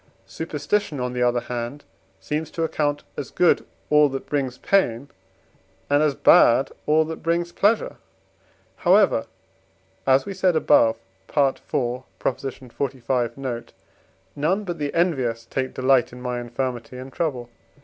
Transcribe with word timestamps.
Superstition, 0.25 0.99
on 0.99 1.13
the 1.13 1.21
other 1.21 1.41
hand, 1.41 1.83
seems 2.19 2.49
to 2.49 2.63
account 2.63 3.03
as 3.15 3.29
good 3.29 3.63
all 3.91 4.09
that 4.09 4.25
brings 4.25 4.57
pain, 4.57 5.09
and 5.91 6.01
as 6.01 6.15
bad 6.15 6.71
all 6.87 7.05
that 7.05 7.21
brings 7.21 7.51
pleasure. 7.51 7.97
However, 8.77 9.27
as 10.07 10.25
we 10.25 10.33
said 10.33 10.55
above 10.55 10.95
(IV. 11.29 11.61
xlv. 11.69 13.37
note), 13.37 13.73
none 14.35 14.63
but 14.63 14.79
the 14.79 14.91
envious 14.95 15.45
take 15.45 15.75
delight 15.75 16.11
in 16.11 16.19
my 16.19 16.39
infirmity 16.41 16.97
and 16.97 17.13
trouble. 17.13 17.51